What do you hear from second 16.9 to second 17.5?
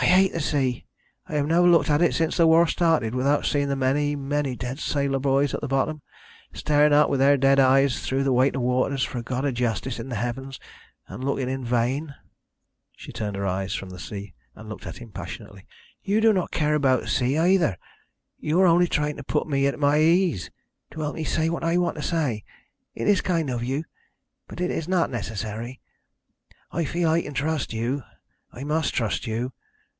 the sea,